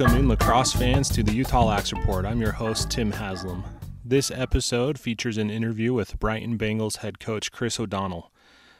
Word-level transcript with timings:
welcoming 0.00 0.28
lacrosse 0.28 0.72
fans 0.72 1.10
to 1.10 1.22
the 1.22 1.30
Utah 1.30 1.66
Lax 1.66 1.92
Report. 1.92 2.24
I'm 2.24 2.40
your 2.40 2.52
host, 2.52 2.90
Tim 2.90 3.12
Haslam. 3.12 3.62
This 4.02 4.30
episode 4.30 4.98
features 4.98 5.36
an 5.36 5.50
interview 5.50 5.92
with 5.92 6.18
Brighton 6.18 6.56
Bengals 6.56 6.98
head 6.98 7.20
coach 7.20 7.52
Chris 7.52 7.78
O'Donnell. 7.78 8.32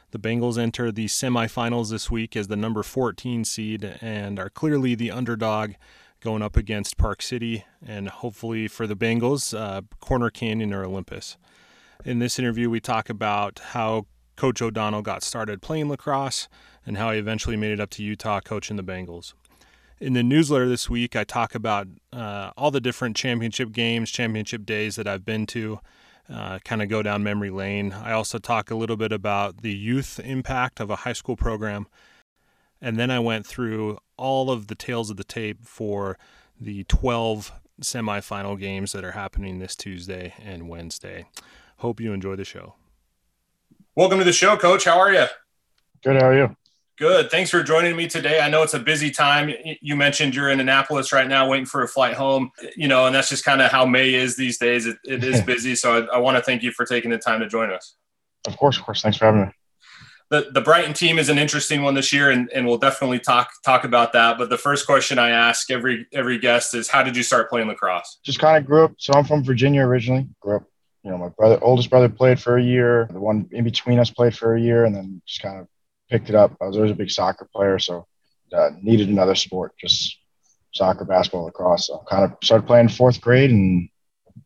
The 0.09 0.17
Bengals 0.17 0.57
enter 0.57 0.91
the 0.91 1.05
semifinals 1.05 1.91
this 1.91 2.09
week 2.09 2.35
as 2.35 2.47
the 2.47 2.55
number 2.55 2.81
14 2.81 3.45
seed 3.45 3.99
and 4.01 4.39
are 4.39 4.49
clearly 4.49 4.95
the 4.95 5.11
underdog 5.11 5.73
going 6.21 6.41
up 6.41 6.57
against 6.57 6.97
Park 6.97 7.21
City 7.21 7.65
and 7.85 8.09
hopefully 8.09 8.67
for 8.67 8.87
the 8.87 8.95
Bengals, 8.95 9.55
uh, 9.55 9.81
Corner 9.99 10.31
Canyon 10.31 10.73
or 10.73 10.83
Olympus. 10.83 11.37
In 12.03 12.17
this 12.17 12.39
interview, 12.39 12.67
we 12.67 12.79
talk 12.79 13.11
about 13.11 13.59
how 13.59 14.07
Coach 14.37 14.59
O'Donnell 14.59 15.03
got 15.03 15.21
started 15.21 15.61
playing 15.61 15.87
lacrosse 15.87 16.47
and 16.83 16.97
how 16.97 17.11
he 17.11 17.19
eventually 17.19 17.57
made 17.57 17.73
it 17.73 17.79
up 17.79 17.91
to 17.91 18.03
Utah 18.03 18.39
coaching 18.39 18.75
the 18.75 18.83
Bengals 18.83 19.35
in 20.01 20.13
the 20.13 20.23
newsletter 20.23 20.67
this 20.67 20.89
week, 20.89 21.15
I 21.15 21.23
talk 21.23 21.53
about 21.53 21.87
uh, 22.11 22.51
all 22.57 22.71
the 22.71 22.81
different 22.81 23.15
championship 23.15 23.71
games, 23.71 24.09
championship 24.09 24.65
days 24.65 24.95
that 24.95 25.07
I've 25.07 25.23
been 25.23 25.45
to, 25.47 25.79
uh, 26.27 26.57
kind 26.65 26.81
of 26.81 26.89
go 26.89 27.03
down 27.03 27.23
memory 27.23 27.51
lane. 27.51 27.93
I 27.93 28.11
also 28.11 28.39
talk 28.39 28.71
a 28.71 28.75
little 28.75 28.97
bit 28.97 29.11
about 29.11 29.61
the 29.61 29.71
youth 29.71 30.19
impact 30.23 30.79
of 30.79 30.89
a 30.89 30.97
high 30.97 31.13
school 31.13 31.35
program. 31.35 31.87
And 32.81 32.97
then 32.97 33.11
I 33.11 33.19
went 33.19 33.45
through 33.45 33.99
all 34.17 34.49
of 34.49 34.67
the 34.67 34.75
tales 34.75 35.11
of 35.11 35.17
the 35.17 35.23
tape 35.23 35.63
for 35.67 36.17
the 36.59 36.83
12 36.85 37.51
semifinal 37.81 38.59
games 38.59 38.93
that 38.93 39.03
are 39.03 39.11
happening 39.11 39.59
this 39.59 39.75
Tuesday 39.75 40.33
and 40.43 40.67
Wednesday. 40.67 41.27
Hope 41.77 42.01
you 42.01 42.11
enjoy 42.11 42.35
the 42.35 42.43
show. 42.45 42.73
Welcome 43.95 44.17
to 44.17 44.25
the 44.25 44.33
show, 44.33 44.57
Coach. 44.57 44.85
How 44.85 44.97
are 44.97 45.13
you? 45.13 45.25
Good. 46.03 46.15
How 46.15 46.29
are 46.29 46.37
you? 46.37 46.55
Good. 46.97 47.31
Thanks 47.31 47.49
for 47.49 47.63
joining 47.63 47.95
me 47.95 48.07
today. 48.07 48.41
I 48.41 48.49
know 48.49 48.63
it's 48.63 48.73
a 48.73 48.79
busy 48.79 49.09
time. 49.09 49.53
You 49.81 49.95
mentioned 49.95 50.35
you're 50.35 50.49
in 50.49 50.59
Annapolis 50.59 51.11
right 51.11 51.27
now, 51.27 51.49
waiting 51.49 51.65
for 51.65 51.83
a 51.83 51.87
flight 51.87 52.13
home. 52.13 52.51
You 52.75 52.87
know, 52.87 53.05
and 53.07 53.15
that's 53.15 53.29
just 53.29 53.43
kind 53.43 53.61
of 53.61 53.71
how 53.71 53.85
May 53.85 54.13
is 54.13 54.35
these 54.35 54.57
days. 54.57 54.85
it, 54.85 54.97
it 55.05 55.23
is 55.23 55.41
busy. 55.45 55.75
So 55.75 56.03
I, 56.03 56.15
I 56.15 56.17
want 56.19 56.37
to 56.37 56.43
thank 56.43 56.63
you 56.63 56.71
for 56.71 56.85
taking 56.85 57.09
the 57.09 57.17
time 57.17 57.39
to 57.39 57.47
join 57.47 57.71
us. 57.71 57.95
Of 58.45 58.57
course, 58.57 58.77
of 58.77 58.83
course. 58.83 59.01
Thanks 59.01 59.17
for 59.17 59.25
having 59.25 59.41
me. 59.41 59.47
The, 60.29 60.49
the 60.53 60.61
Brighton 60.61 60.93
team 60.93 61.19
is 61.19 61.27
an 61.27 61.37
interesting 61.37 61.83
one 61.83 61.93
this 61.93 62.13
year, 62.13 62.31
and, 62.31 62.49
and 62.53 62.65
we'll 62.65 62.77
definitely 62.77 63.19
talk 63.19 63.49
talk 63.65 63.83
about 63.83 64.13
that. 64.13 64.37
But 64.37 64.49
the 64.49 64.57
first 64.57 64.85
question 64.85 65.19
I 65.19 65.29
ask 65.29 65.69
every 65.69 66.07
every 66.13 66.37
guest 66.39 66.73
is, 66.73 66.87
how 66.87 67.03
did 67.03 67.17
you 67.17 67.23
start 67.23 67.49
playing 67.49 67.67
lacrosse? 67.67 68.19
Just 68.23 68.39
kind 68.39 68.57
of 68.57 68.65
grew 68.65 68.85
up. 68.85 68.93
So 68.97 69.13
I'm 69.13 69.25
from 69.25 69.43
Virginia 69.43 69.81
originally. 69.81 70.27
Grew 70.39 70.57
up. 70.57 70.63
You 71.03 71.11
know, 71.11 71.17
my 71.17 71.29
brother, 71.29 71.61
oldest 71.61 71.89
brother, 71.89 72.07
played 72.07 72.39
for 72.39 72.57
a 72.57 72.63
year. 72.63 73.09
The 73.11 73.19
one 73.19 73.49
in 73.51 73.63
between 73.63 73.99
us 73.99 74.09
played 74.09 74.35
for 74.35 74.55
a 74.55 74.61
year, 74.61 74.85
and 74.85 74.95
then 74.95 75.21
just 75.25 75.41
kind 75.41 75.59
of 75.59 75.67
picked 76.11 76.29
it 76.29 76.35
up. 76.35 76.55
I 76.61 76.67
was 76.67 76.75
always 76.75 76.91
a 76.91 76.95
big 76.95 77.09
soccer 77.09 77.49
player, 77.55 77.79
so 77.79 78.05
uh, 78.53 78.71
needed 78.81 79.09
another 79.09 79.33
sport, 79.33 79.73
just 79.79 80.17
soccer, 80.73 81.05
basketball, 81.05 81.45
lacrosse. 81.45 81.87
So 81.87 82.03
kind 82.09 82.25
of 82.25 82.37
started 82.43 82.67
playing 82.67 82.89
fourth 82.89 83.21
grade 83.21 83.49
and 83.49 83.89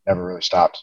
never 0.06 0.24
really 0.24 0.42
stopped. 0.42 0.80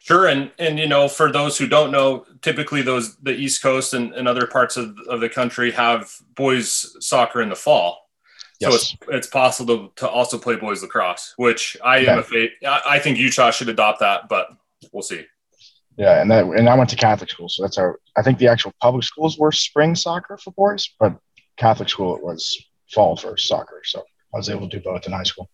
Sure, 0.00 0.26
and 0.26 0.50
and 0.58 0.78
you 0.78 0.88
know, 0.88 1.08
for 1.08 1.30
those 1.30 1.56
who 1.56 1.68
don't 1.68 1.92
know, 1.92 2.26
typically 2.42 2.82
those 2.82 3.16
the 3.18 3.32
East 3.32 3.62
Coast 3.62 3.94
and, 3.94 4.12
and 4.12 4.26
other 4.26 4.46
parts 4.46 4.76
of, 4.76 4.96
of 5.08 5.20
the 5.20 5.28
country 5.28 5.70
have 5.70 6.12
boys 6.34 6.96
soccer 7.00 7.40
in 7.40 7.48
the 7.48 7.54
fall. 7.54 8.10
Yes. 8.58 8.70
So 8.70 8.76
it's 8.76 8.96
it's 9.08 9.26
possible 9.28 9.88
to, 9.88 9.92
to 9.96 10.08
also 10.08 10.36
play 10.36 10.56
boys 10.56 10.82
lacrosse, 10.82 11.34
which 11.36 11.76
I 11.84 11.98
yeah. 11.98 12.12
am 12.12 12.18
a 12.18 12.22
fa- 12.22 12.48
I 12.66 12.98
think 12.98 13.18
Utah 13.18 13.52
should 13.52 13.68
adopt 13.68 14.00
that, 14.00 14.28
but 14.28 14.48
we'll 14.92 15.02
see. 15.02 15.26
Yeah, 15.96 16.20
and 16.20 16.30
that 16.30 16.44
and 16.44 16.68
I 16.68 16.76
went 16.76 16.90
to 16.90 16.96
Catholic 16.96 17.30
school, 17.30 17.48
so 17.48 17.62
that's 17.62 17.76
our. 17.76 17.98
I 18.16 18.22
think 18.22 18.38
the 18.38 18.48
actual 18.48 18.72
public 18.80 19.04
schools 19.04 19.38
were 19.38 19.52
spring 19.52 19.94
soccer 19.94 20.38
for 20.38 20.52
boys, 20.52 20.88
but 20.98 21.18
Catholic 21.56 21.88
school 21.88 22.16
it 22.16 22.22
was 22.22 22.56
fall 22.92 23.16
for 23.16 23.36
soccer. 23.36 23.82
So 23.84 24.00
I 24.32 24.38
was 24.38 24.48
able 24.48 24.68
to 24.68 24.78
do 24.78 24.82
both 24.82 25.06
in 25.06 25.12
high 25.12 25.24
school. 25.24 25.48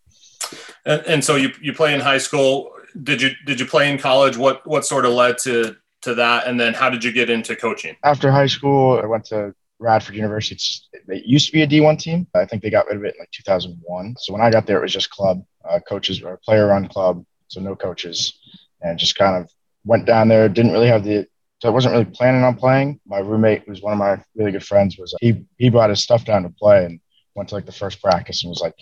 And, 0.84 1.02
and 1.06 1.24
so 1.24 1.36
you 1.36 1.50
you 1.60 1.72
play 1.72 1.94
in 1.94 2.00
high 2.00 2.18
school. 2.18 2.70
Did 3.02 3.20
you 3.20 3.30
did 3.44 3.58
you 3.58 3.66
play 3.66 3.90
in 3.90 3.98
college? 3.98 4.36
What 4.36 4.66
what 4.66 4.84
sort 4.84 5.04
of 5.04 5.12
led 5.12 5.38
to 5.38 5.76
to 6.02 6.14
that? 6.14 6.46
And 6.46 6.58
then 6.60 6.74
how 6.74 6.90
did 6.90 7.02
you 7.02 7.12
get 7.12 7.30
into 7.30 7.56
coaching? 7.56 7.96
After 8.04 8.30
high 8.30 8.46
school, 8.46 9.00
I 9.02 9.06
went 9.06 9.24
to 9.26 9.54
Radford 9.78 10.14
University. 10.14 10.54
It's, 10.54 10.88
it 11.08 11.24
used 11.24 11.46
to 11.46 11.52
be 11.52 11.62
a 11.62 11.66
D1 11.66 11.98
team. 11.98 12.26
I 12.34 12.44
think 12.46 12.62
they 12.62 12.70
got 12.70 12.86
rid 12.86 12.96
of 12.96 13.04
it 13.04 13.14
in 13.14 13.20
like 13.20 13.30
2001. 13.32 14.16
So 14.18 14.32
when 14.32 14.42
I 14.42 14.50
got 14.50 14.66
there, 14.66 14.78
it 14.78 14.82
was 14.82 14.92
just 14.92 15.10
club 15.10 15.42
uh, 15.68 15.80
coaches 15.80 16.22
or 16.22 16.40
player 16.44 16.68
run 16.68 16.88
club, 16.88 17.24
so 17.48 17.60
no 17.60 17.76
coaches, 17.76 18.38
and 18.80 18.98
just 18.98 19.16
kind 19.16 19.36
of 19.36 19.50
went 19.86 20.04
down 20.04 20.28
there, 20.28 20.48
didn't 20.48 20.72
really 20.72 20.88
have 20.88 21.04
the 21.04 21.26
so 21.62 21.68
I 21.68 21.72
wasn't 21.72 21.92
really 21.92 22.04
planning 22.04 22.44
on 22.44 22.56
playing. 22.56 23.00
My 23.06 23.18
roommate, 23.18 23.62
who's 23.66 23.80
one 23.80 23.94
of 23.94 23.98
my 23.98 24.22
really 24.34 24.52
good 24.52 24.64
friends, 24.64 24.98
was 24.98 25.14
he 25.20 25.46
he 25.56 25.70
brought 25.70 25.90
his 25.90 26.02
stuff 26.02 26.24
down 26.24 26.42
to 26.42 26.50
play 26.50 26.84
and 26.84 27.00
went 27.34 27.48
to 27.48 27.54
like 27.54 27.64
the 27.64 27.72
first 27.72 28.02
practice 28.02 28.44
and 28.44 28.50
was 28.50 28.60
like, 28.60 28.74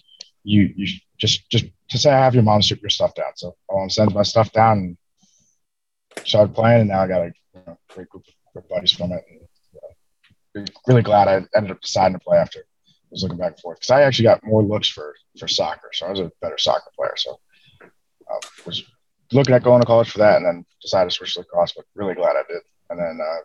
"You 0.42 0.72
you 0.76 0.86
just 1.16 1.48
just 1.50 1.66
to 1.90 1.98
say 1.98 2.10
I 2.10 2.24
have 2.24 2.34
your 2.34 2.42
mom 2.42 2.62
strip 2.62 2.82
your 2.82 2.90
stuff 2.90 3.14
down." 3.14 3.32
So 3.36 3.54
mom 3.70 3.90
sends 3.90 4.12
my 4.12 4.24
stuff 4.24 4.50
down 4.50 4.78
and 4.78 6.26
started 6.26 6.54
playing, 6.54 6.80
and 6.80 6.90
now 6.90 7.02
I 7.02 7.06
got 7.06 7.22
a 7.22 7.32
you 7.54 7.60
know, 7.64 7.78
great 7.88 8.08
group 8.08 8.24
of 8.56 8.68
buddies 8.68 8.92
from 8.92 9.12
it. 9.12 9.22
And, 9.30 10.70
really 10.86 11.02
glad 11.02 11.26
I 11.26 11.44
ended 11.56 11.72
up 11.72 11.80
deciding 11.80 12.16
to 12.16 12.24
play 12.24 12.38
after 12.38 12.60
I 12.60 12.92
was 13.10 13.24
looking 13.24 13.38
back 13.38 13.52
and 13.52 13.60
forth 13.60 13.78
because 13.78 13.90
I 13.90 14.02
actually 14.02 14.24
got 14.24 14.44
more 14.44 14.62
looks 14.62 14.88
for 14.88 15.14
for 15.38 15.48
soccer, 15.48 15.90
so 15.92 16.06
I 16.06 16.10
was 16.10 16.20
a 16.20 16.30
better 16.40 16.58
soccer 16.58 16.90
player. 16.96 17.14
So 17.16 17.40
uh, 17.82 18.40
was 18.66 18.84
looking 19.32 19.54
at 19.54 19.62
going 19.62 19.80
to 19.80 19.86
college 19.86 20.10
for 20.10 20.18
that, 20.18 20.36
and 20.36 20.46
then 20.46 20.66
decided 20.82 21.10
to 21.10 21.14
switch 21.14 21.34
to 21.34 21.40
lacrosse. 21.40 21.72
But 21.72 21.86
really 21.94 22.14
glad 22.14 22.36
I 22.36 22.42
did. 22.48 22.62
And 22.90 22.98
then 22.98 23.18
uh, 23.22 23.40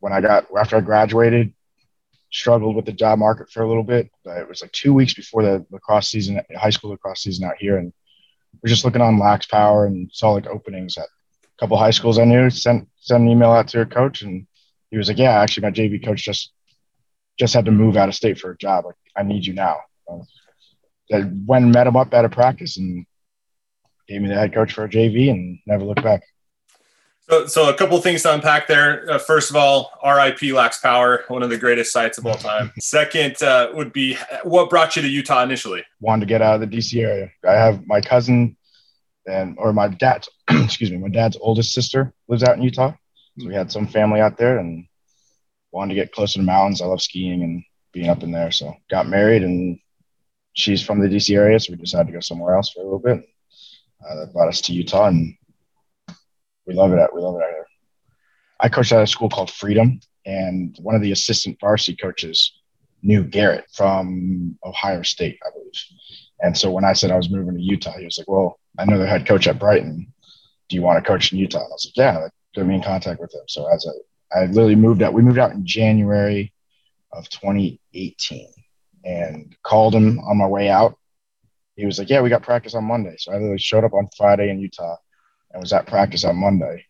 when 0.00 0.12
I 0.12 0.20
got 0.20 0.46
after 0.56 0.76
I 0.76 0.80
graduated, 0.80 1.52
struggled 2.30 2.76
with 2.76 2.84
the 2.84 2.92
job 2.92 3.18
market 3.18 3.50
for 3.50 3.62
a 3.62 3.68
little 3.68 3.82
bit. 3.82 4.10
But 4.24 4.38
it 4.38 4.48
was 4.48 4.62
like 4.62 4.72
two 4.72 4.92
weeks 4.94 5.14
before 5.14 5.42
the 5.42 5.66
lacrosse 5.70 6.08
season, 6.08 6.40
high 6.56 6.70
school 6.70 6.90
lacrosse 6.90 7.22
season 7.22 7.44
out 7.44 7.56
here, 7.58 7.78
and 7.78 7.92
we're 8.62 8.70
just 8.70 8.84
looking 8.84 9.02
on 9.02 9.18
Lax 9.18 9.46
Power 9.46 9.86
and 9.86 10.10
saw 10.12 10.32
like 10.32 10.46
openings 10.46 10.96
at 10.96 11.04
a 11.04 11.58
couple 11.58 11.76
high 11.76 11.90
schools 11.90 12.18
I 12.18 12.24
knew. 12.24 12.50
Sent 12.50 12.88
sent 12.98 13.22
an 13.22 13.28
email 13.28 13.50
out 13.50 13.68
to 13.68 13.80
a 13.80 13.86
coach, 13.86 14.22
and 14.22 14.46
he 14.90 14.96
was 14.96 15.08
like, 15.08 15.18
"Yeah, 15.18 15.40
actually, 15.40 15.62
my 15.62 15.70
JV 15.70 16.04
coach 16.04 16.22
just 16.22 16.52
just 17.38 17.54
had 17.54 17.66
to 17.66 17.70
move 17.70 17.96
out 17.96 18.08
of 18.08 18.14
state 18.14 18.38
for 18.38 18.52
a 18.52 18.56
job. 18.56 18.86
Like, 18.86 18.96
I 19.16 19.22
need 19.22 19.46
you 19.46 19.54
now." 19.54 19.80
I 21.12 21.22
went 21.46 21.64
and 21.64 21.72
met 21.72 21.86
him 21.86 21.96
up 21.96 22.12
at 22.14 22.24
a 22.24 22.28
practice, 22.28 22.76
and 22.78 23.06
gave 24.08 24.22
me 24.22 24.28
the 24.28 24.34
head 24.34 24.52
coach 24.52 24.72
for 24.72 24.84
a 24.84 24.88
JV 24.88 25.30
and 25.30 25.58
never 25.66 25.84
looked 25.84 26.02
back. 26.02 26.22
So, 27.28 27.46
so 27.46 27.68
a 27.68 27.74
couple 27.74 28.00
things 28.00 28.22
to 28.22 28.32
unpack 28.32 28.68
there. 28.68 29.10
Uh, 29.10 29.18
first 29.18 29.50
of 29.50 29.56
all, 29.56 29.90
RIP 30.04 30.42
Lax 30.54 30.78
Power, 30.78 31.24
one 31.26 31.42
of 31.42 31.50
the 31.50 31.58
greatest 31.58 31.92
sites 31.92 32.18
of 32.18 32.26
all 32.26 32.36
time. 32.36 32.72
Second 32.78 33.42
uh, 33.42 33.70
would 33.74 33.92
be 33.92 34.16
what 34.44 34.70
brought 34.70 34.94
you 34.94 35.02
to 35.02 35.08
Utah 35.08 35.42
initially? 35.42 35.82
Wanted 36.00 36.20
to 36.20 36.26
get 36.26 36.40
out 36.40 36.54
of 36.54 36.70
the 36.70 36.76
DC 36.76 37.02
area. 37.02 37.32
I 37.44 37.54
have 37.54 37.84
my 37.86 38.00
cousin 38.00 38.56
and 39.26 39.56
or 39.58 39.72
my 39.72 39.88
dad's 39.88 40.28
excuse 40.50 40.92
me, 40.92 40.98
my 40.98 41.08
dad's 41.08 41.36
oldest 41.40 41.72
sister 41.72 42.14
lives 42.28 42.44
out 42.44 42.56
in 42.56 42.62
Utah. 42.62 42.92
So 43.38 43.48
we 43.48 43.54
had 43.54 43.72
some 43.72 43.88
family 43.88 44.20
out 44.20 44.38
there 44.38 44.58
and 44.58 44.86
wanted 45.72 45.94
to 45.94 46.00
get 46.00 46.12
closer 46.12 46.34
to 46.34 46.38
the 46.38 46.46
mountains. 46.46 46.80
I 46.80 46.86
love 46.86 47.02
skiing 47.02 47.42
and 47.42 47.64
being 47.92 48.08
up 48.08 48.22
in 48.22 48.30
there. 48.30 48.52
So 48.52 48.76
got 48.88 49.08
married 49.08 49.42
and 49.42 49.80
she's 50.52 50.80
from 50.80 51.00
the 51.00 51.08
DC 51.08 51.34
area, 51.36 51.58
so 51.58 51.72
we 51.72 51.76
decided 51.76 52.06
to 52.06 52.12
go 52.12 52.20
somewhere 52.20 52.54
else 52.54 52.70
for 52.70 52.80
a 52.80 52.84
little 52.84 53.00
bit 53.00 53.26
uh, 54.04 54.16
that 54.16 54.32
brought 54.32 54.48
us 54.48 54.60
to 54.62 54.72
Utah, 54.72 55.06
and 55.06 55.34
we 56.66 56.74
love 56.74 56.92
it. 56.92 56.98
At, 56.98 57.14
we 57.14 57.20
love 57.20 57.36
it 57.36 57.42
out 57.42 57.50
here. 57.50 57.66
I 58.60 58.68
coached 58.68 58.92
at 58.92 59.02
a 59.02 59.06
school 59.06 59.28
called 59.28 59.50
Freedom, 59.50 60.00
and 60.24 60.76
one 60.80 60.94
of 60.94 61.02
the 61.02 61.12
assistant 61.12 61.58
varsity 61.60 61.96
coaches 61.96 62.52
knew 63.02 63.22
Garrett 63.22 63.66
from 63.72 64.58
Ohio 64.64 65.02
State, 65.02 65.38
I 65.46 65.50
believe. 65.50 65.72
And 66.40 66.56
so 66.56 66.70
when 66.70 66.84
I 66.84 66.92
said 66.92 67.10
I 67.10 67.16
was 67.16 67.30
moving 67.30 67.54
to 67.54 67.60
Utah, 67.60 67.98
he 67.98 68.04
was 68.04 68.18
like, 68.18 68.28
"Well, 68.28 68.58
I 68.78 68.84
know 68.84 68.98
the 68.98 69.06
head 69.06 69.26
coach 69.26 69.46
at 69.46 69.58
Brighton. 69.58 70.12
Do 70.68 70.76
you 70.76 70.82
want 70.82 71.02
to 71.02 71.08
coach 71.08 71.32
in 71.32 71.38
Utah?" 71.38 71.58
And 71.58 71.66
I 71.66 71.72
was 71.72 71.86
like, 71.86 71.96
"Yeah." 71.96 72.18
Like, 72.18 72.32
put 72.54 72.66
me 72.66 72.74
in 72.74 72.82
contact 72.82 73.20
with 73.20 73.34
him. 73.34 73.42
So 73.48 73.66
as 73.66 73.86
a, 73.86 74.36
I 74.36 74.46
literally 74.46 74.76
moved 74.76 75.02
out. 75.02 75.12
We 75.12 75.22
moved 75.22 75.38
out 75.38 75.52
in 75.52 75.66
January 75.66 76.52
of 77.12 77.28
2018, 77.28 78.48
and 79.04 79.54
called 79.62 79.94
him 79.94 80.18
on 80.20 80.36
my 80.36 80.46
way 80.46 80.68
out 80.68 80.98
he 81.76 81.86
was 81.86 81.98
like, 81.98 82.10
"Yeah, 82.10 82.22
we 82.22 82.30
got 82.30 82.42
practice 82.42 82.74
on 82.74 82.84
Monday." 82.84 83.16
So 83.18 83.32
I 83.32 83.36
literally 83.36 83.58
showed 83.58 83.84
up 83.84 83.94
on 83.94 84.08
Friday 84.16 84.50
in 84.50 84.58
Utah 84.60 84.96
and 85.52 85.60
was 85.60 85.72
at 85.72 85.86
practice 85.86 86.24
on 86.24 86.36
Monday 86.36 86.84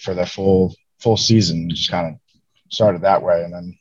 for 0.00 0.14
the 0.14 0.26
full 0.26 0.74
full 1.00 1.16
season. 1.16 1.70
Just 1.70 1.90
kind 1.90 2.14
of 2.14 2.20
started 2.70 3.02
that 3.02 3.22
way, 3.22 3.44
and 3.44 3.52
then 3.52 3.78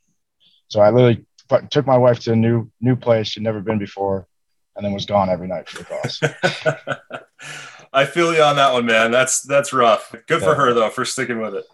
so 0.67 0.81
I 0.81 0.89
literally 0.89 1.25
took 1.69 1.85
my 1.85 1.97
wife 1.97 2.19
to 2.21 2.33
a 2.33 2.35
new 2.35 2.69
new 2.81 2.95
place 2.95 3.27
she'd 3.27 3.43
never 3.43 3.61
been 3.61 3.79
before, 3.79 4.27
and 4.75 4.85
then 4.85 4.93
was 4.93 5.05
gone 5.05 5.29
every 5.29 5.47
night 5.47 5.69
for 5.69 5.79
the 5.79 5.85
class. 5.85 7.23
I 7.93 8.05
feel 8.05 8.33
you 8.33 8.41
on 8.41 8.55
that 8.55 8.73
one, 8.73 8.85
man. 8.85 9.11
That's 9.11 9.41
that's 9.41 9.73
rough. 9.73 10.11
Good 10.27 10.41
yeah. 10.41 10.47
for 10.47 10.55
her 10.55 10.73
though 10.73 10.89
for 10.89 11.05
sticking 11.05 11.41
with 11.41 11.55
it. 11.55 11.65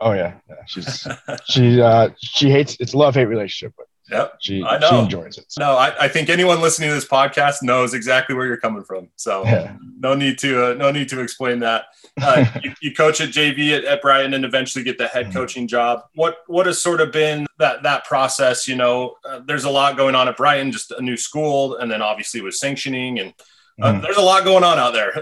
Oh 0.00 0.12
yeah, 0.12 0.34
yeah. 0.48 0.56
She's 0.66 1.06
she 1.44 1.80
uh, 1.80 2.10
she 2.18 2.50
hates 2.50 2.76
it's 2.80 2.94
love 2.94 3.14
hate 3.14 3.26
relationship, 3.26 3.74
but 3.76 3.86
Yep. 4.10 4.34
She, 4.40 4.62
I 4.62 4.78
know. 4.78 4.90
she 4.90 4.96
enjoys 4.98 5.38
it. 5.38 5.46
No, 5.58 5.76
I, 5.76 5.94
I 6.04 6.08
think 6.08 6.28
anyone 6.28 6.60
listening 6.60 6.88
to 6.90 6.94
this 6.94 7.06
podcast 7.06 7.62
knows 7.62 7.94
exactly 7.94 8.34
where 8.34 8.46
you're 8.46 8.56
coming 8.58 8.82
from. 8.84 9.08
So 9.16 9.42
Yeah. 9.46 9.76
no 9.98 10.14
need 10.14 10.38
to 10.38 10.70
uh, 10.70 10.74
no 10.74 10.90
need 10.90 11.08
to 11.10 11.20
explain 11.20 11.60
that. 11.60 11.84
Uh, 12.20 12.44
you, 12.62 12.72
you 12.82 12.94
coach 12.94 13.20
at 13.20 13.30
JV 13.30 13.76
at, 13.78 13.84
at 13.84 14.02
Brighton 14.02 14.34
and 14.34 14.44
eventually 14.44 14.84
get 14.84 14.98
the 14.98 15.06
head 15.08 15.26
Mhm. 15.26 15.32
coaching 15.34 15.68
job. 15.68 16.02
What 16.14 16.38
what 16.46 16.66
has 16.66 16.82
sort 16.82 17.00
of 17.00 17.12
been 17.12 17.46
that 17.58 17.82
that 17.84 18.04
process? 18.04 18.66
You 18.68 18.76
know, 18.76 19.14
uh, 19.24 19.40
there's 19.46 19.64
a 19.64 19.70
lot 19.70 19.96
going 19.96 20.14
on 20.14 20.28
at 20.28 20.36
Brighton, 20.36 20.72
just 20.72 20.90
a 20.90 21.00
new 21.00 21.16
school, 21.16 21.76
and 21.76 21.90
then 21.90 22.02
obviously 22.02 22.40
with 22.42 22.54
sanctioning, 22.54 23.18
and 23.20 23.32
uh, 23.80 23.92
Mhm. 23.92 24.02
there's 24.02 24.16
a 24.18 24.22
lot 24.22 24.44
going 24.44 24.64
on 24.64 24.78
out 24.78 24.92
there. 24.92 25.12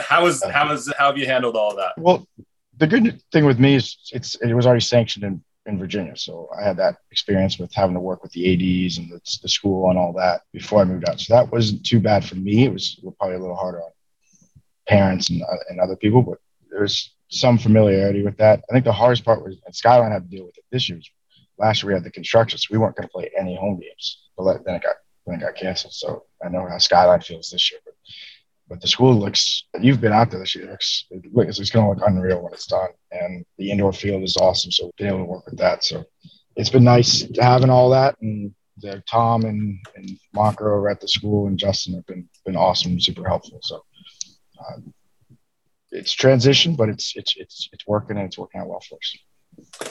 how 0.08 0.24
is 0.26 0.42
how 0.44 0.72
is 0.72 0.90
how 0.98 1.06
have 1.08 1.18
you 1.18 1.26
handled 1.26 1.56
all 1.56 1.76
that? 1.76 1.92
Well, 1.98 2.26
the 2.78 2.86
good 2.86 3.20
thing 3.32 3.44
with 3.44 3.58
me 3.58 3.74
is 3.74 3.98
it's 4.12 4.36
it 4.36 4.54
was 4.54 4.66
already 4.66 4.80
sanctioned 4.80 5.24
in, 5.24 5.42
in 5.66 5.78
Virginia, 5.78 6.16
so 6.16 6.48
I 6.58 6.64
had 6.64 6.78
that 6.78 6.96
experience 7.10 7.58
with 7.58 7.72
having 7.74 7.94
to 7.94 8.00
work 8.00 8.22
with 8.22 8.32
the 8.32 8.52
ads 8.52 8.98
and 8.98 9.10
the, 9.10 9.20
the 9.42 9.48
school 9.48 9.90
and 9.90 9.98
all 9.98 10.12
that 10.14 10.42
before 10.52 10.80
I 10.80 10.84
moved 10.84 11.08
out. 11.08 11.20
So 11.20 11.34
that 11.34 11.52
wasn't 11.52 11.84
too 11.84 12.00
bad 12.00 12.24
for 12.24 12.36
me. 12.36 12.64
It 12.64 12.72
was 12.72 12.98
probably 13.18 13.36
a 13.36 13.40
little 13.40 13.56
harder 13.56 13.82
on 13.82 13.90
parents 14.88 15.28
and, 15.30 15.42
uh, 15.42 15.56
and 15.68 15.80
other 15.80 15.96
people, 15.96 16.22
but 16.22 16.38
there's 16.70 17.14
some 17.28 17.58
familiarity 17.58 18.22
with 18.22 18.36
that. 18.38 18.62
I 18.68 18.72
think 18.72 18.84
the 18.84 18.92
hardest 18.92 19.24
part 19.24 19.44
was 19.44 19.56
and 19.64 19.74
Skyline 19.74 20.12
had 20.12 20.30
to 20.30 20.36
deal 20.36 20.46
with 20.46 20.56
it 20.56 20.64
this 20.70 20.88
year. 20.88 21.00
Last 21.58 21.82
year 21.82 21.90
we 21.90 21.94
had 21.94 22.04
the 22.04 22.10
construction, 22.10 22.58
so 22.58 22.68
we 22.70 22.78
weren't 22.78 22.96
going 22.96 23.06
to 23.06 23.12
play 23.12 23.30
any 23.38 23.54
home 23.54 23.78
games. 23.78 24.22
But 24.36 24.64
then 24.64 24.76
it 24.76 24.82
got 24.82 24.96
then 25.26 25.36
it 25.36 25.42
got 25.42 25.54
canceled. 25.54 25.92
So 25.92 26.24
I 26.44 26.48
know 26.48 26.66
how 26.66 26.78
Skyline 26.78 27.20
feels 27.20 27.50
this 27.50 27.70
year, 27.70 27.80
but 28.70 28.80
the 28.80 28.88
school 28.88 29.14
looks 29.14 29.64
you've 29.80 30.00
been 30.00 30.12
out 30.12 30.30
there 30.30 30.40
this 30.40 30.54
year 30.54 30.66
it 30.66 30.70
looks 30.70 31.04
it 31.10 31.34
looks 31.34 31.58
it's 31.58 31.70
going 31.70 31.84
to 31.84 31.90
look 31.90 32.08
unreal 32.08 32.40
when 32.40 32.52
it's 32.52 32.66
done 32.66 32.88
and 33.10 33.44
the 33.58 33.70
indoor 33.70 33.92
field 33.92 34.22
is 34.22 34.36
awesome 34.36 34.70
so 34.70 34.90
being 34.96 35.10
able 35.10 35.18
to 35.18 35.24
work 35.24 35.44
with 35.44 35.58
that 35.58 35.84
so. 35.84 36.04
It's 36.56 36.68
been 36.68 36.84
nice 36.84 37.26
having 37.38 37.70
all 37.70 37.90
that 37.90 38.16
and 38.22 38.54
the 38.78 39.02
tom 39.08 39.44
and 39.44 39.78
and 39.96 40.10
Mocker 40.34 40.74
over 40.74 40.88
at 40.88 41.00
the 41.00 41.08
school 41.08 41.46
and 41.46 41.58
justin 41.58 41.94
have 41.94 42.06
been 42.06 42.28
been 42.46 42.56
awesome 42.56 43.00
super 43.00 43.26
helpful 43.26 43.60
so 43.62 43.84
um, 44.66 44.92
it's 45.90 46.12
transition 46.12 46.74
but 46.76 46.88
it's 46.88 47.14
it's 47.16 47.34
it's 47.36 47.68
it's 47.72 47.86
working 47.86 48.16
and 48.16 48.26
it's 48.26 48.38
working 48.38 48.60
out 48.60 48.68
well 48.68 48.82
for 48.88 48.96
us. 48.96 49.82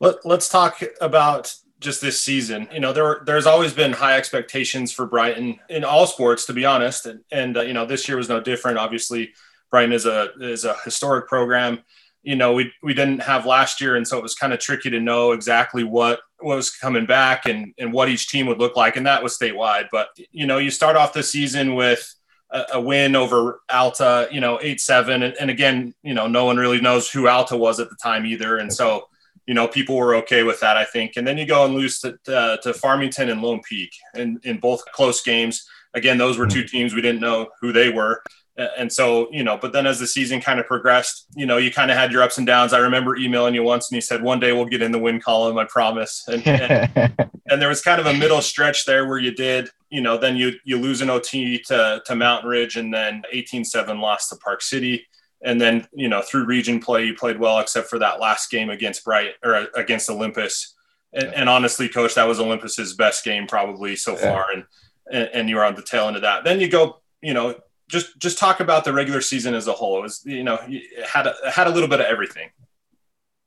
Let, 0.00 0.16
let's 0.24 0.48
talk 0.48 0.82
about 1.00 1.54
just 1.82 2.00
this 2.00 2.20
season. 2.20 2.68
You 2.72 2.80
know, 2.80 2.92
there 2.92 3.22
there's 3.26 3.46
always 3.46 3.72
been 3.72 3.92
high 3.92 4.16
expectations 4.16 4.92
for 4.92 5.06
Brighton 5.06 5.58
in 5.68 5.84
all 5.84 6.06
sports, 6.06 6.46
to 6.46 6.52
be 6.52 6.64
honest, 6.64 7.06
and 7.06 7.20
and 7.30 7.56
uh, 7.56 7.62
you 7.62 7.74
know 7.74 7.84
this 7.84 8.08
year 8.08 8.16
was 8.16 8.28
no 8.28 8.40
different. 8.40 8.78
Obviously, 8.78 9.32
Brighton 9.70 9.92
is 9.92 10.06
a 10.06 10.30
is 10.40 10.64
a 10.64 10.76
historic 10.84 11.28
program. 11.28 11.80
You 12.22 12.36
know, 12.36 12.52
we 12.52 12.72
we 12.82 12.94
didn't 12.94 13.22
have 13.22 13.46
last 13.46 13.80
year, 13.80 13.96
and 13.96 14.06
so 14.06 14.16
it 14.16 14.22
was 14.22 14.34
kind 14.34 14.52
of 14.52 14.60
tricky 14.60 14.90
to 14.90 15.00
know 15.00 15.32
exactly 15.32 15.82
what 15.84 16.20
what 16.38 16.56
was 16.56 16.70
coming 16.70 17.06
back 17.06 17.46
and 17.46 17.74
and 17.78 17.92
what 17.92 18.08
each 18.08 18.28
team 18.28 18.46
would 18.46 18.58
look 18.58 18.76
like, 18.76 18.96
and 18.96 19.06
that 19.06 19.22
was 19.22 19.36
statewide. 19.36 19.88
But 19.90 20.08
you 20.30 20.46
know, 20.46 20.58
you 20.58 20.70
start 20.70 20.96
off 20.96 21.12
the 21.12 21.22
season 21.22 21.74
with 21.74 22.14
a, 22.50 22.64
a 22.74 22.80
win 22.80 23.16
over 23.16 23.60
Alta, 23.68 24.28
you 24.30 24.40
know, 24.40 24.58
eight 24.62 24.80
seven, 24.80 25.22
and, 25.22 25.34
and 25.40 25.50
again, 25.50 25.94
you 26.02 26.14
know, 26.14 26.28
no 26.28 26.44
one 26.44 26.58
really 26.58 26.80
knows 26.80 27.10
who 27.10 27.26
Alta 27.26 27.56
was 27.56 27.80
at 27.80 27.90
the 27.90 27.96
time 28.02 28.24
either, 28.24 28.58
and 28.58 28.72
so 28.72 29.08
you 29.46 29.54
know, 29.54 29.66
people 29.66 29.96
were 29.96 30.14
okay 30.16 30.42
with 30.42 30.60
that, 30.60 30.76
I 30.76 30.84
think. 30.84 31.12
And 31.16 31.26
then 31.26 31.38
you 31.38 31.46
go 31.46 31.64
and 31.64 31.74
lose 31.74 32.00
to, 32.00 32.18
uh, 32.28 32.56
to 32.58 32.72
Farmington 32.74 33.28
and 33.28 33.42
Lone 33.42 33.60
Peak 33.68 33.90
in, 34.14 34.38
in 34.44 34.58
both 34.58 34.84
close 34.92 35.22
games. 35.22 35.66
Again, 35.94 36.18
those 36.18 36.38
were 36.38 36.46
two 36.46 36.64
teams 36.64 36.94
we 36.94 37.02
didn't 37.02 37.20
know 37.20 37.48
who 37.60 37.72
they 37.72 37.90
were. 37.90 38.22
And 38.56 38.92
so, 38.92 39.28
you 39.32 39.42
know, 39.42 39.56
but 39.56 39.72
then 39.72 39.86
as 39.86 39.98
the 39.98 40.06
season 40.06 40.40
kind 40.40 40.60
of 40.60 40.66
progressed, 40.66 41.26
you 41.34 41.46
know, 41.46 41.56
you 41.56 41.72
kind 41.72 41.90
of 41.90 41.96
had 41.96 42.12
your 42.12 42.22
ups 42.22 42.36
and 42.36 42.46
downs. 42.46 42.72
I 42.72 42.78
remember 42.78 43.16
emailing 43.16 43.54
you 43.54 43.62
once 43.62 43.90
and 43.90 43.96
you 43.96 44.02
said, 44.02 44.22
one 44.22 44.40
day 44.40 44.52
we'll 44.52 44.66
get 44.66 44.82
in 44.82 44.92
the 44.92 44.98
win 44.98 45.20
column, 45.20 45.56
I 45.56 45.64
promise. 45.64 46.24
And, 46.28 46.46
and, 46.46 47.14
and 47.50 47.62
there 47.62 47.68
was 47.68 47.80
kind 47.80 47.98
of 47.98 48.06
a 48.06 48.14
middle 48.14 48.42
stretch 48.42 48.84
there 48.84 49.08
where 49.08 49.18
you 49.18 49.34
did, 49.34 49.70
you 49.88 50.02
know, 50.02 50.18
then 50.18 50.36
you, 50.36 50.52
you 50.64 50.78
lose 50.78 51.00
an 51.00 51.08
OT 51.08 51.60
to, 51.68 52.02
to 52.04 52.14
Mountain 52.14 52.50
Ridge 52.50 52.76
and 52.76 52.92
then 52.92 53.22
18 53.32 53.64
7 53.64 53.98
lost 53.98 54.28
to 54.28 54.36
Park 54.36 54.60
City 54.60 55.06
and 55.44 55.60
then 55.60 55.86
you 55.92 56.08
know 56.08 56.22
through 56.22 56.44
region 56.44 56.80
play 56.80 57.04
you 57.04 57.14
played 57.14 57.38
well 57.38 57.58
except 57.58 57.88
for 57.88 57.98
that 57.98 58.20
last 58.20 58.50
game 58.50 58.70
against 58.70 59.04
bright 59.04 59.30
or 59.44 59.54
uh, 59.54 59.66
against 59.76 60.08
olympus 60.10 60.74
and, 61.12 61.32
and 61.34 61.48
honestly 61.48 61.88
coach 61.88 62.14
that 62.14 62.26
was 62.28 62.38
olympus's 62.40 62.94
best 62.94 63.24
game 63.24 63.46
probably 63.46 63.96
so 63.96 64.12
Yeah. 64.12 64.32
far 64.32 64.46
and, 64.52 64.64
and 65.10 65.28
and 65.34 65.48
you 65.48 65.56
were 65.56 65.64
on 65.64 65.74
the 65.74 65.82
tail 65.82 66.06
end 66.06 66.16
of 66.16 66.22
that 66.22 66.44
then 66.44 66.60
you 66.60 66.68
go 66.68 67.00
you 67.22 67.34
know 67.34 67.54
just 67.88 68.18
just 68.18 68.38
talk 68.38 68.60
about 68.60 68.84
the 68.84 68.92
regular 68.92 69.20
season 69.20 69.54
as 69.54 69.66
a 69.68 69.72
whole 69.72 69.98
it 69.98 70.02
was 70.02 70.22
you 70.24 70.44
know 70.44 70.58
it 70.68 71.06
had 71.06 71.26
a, 71.26 71.34
had 71.50 71.66
a 71.66 71.70
little 71.70 71.88
bit 71.88 72.00
of 72.00 72.06
everything 72.06 72.48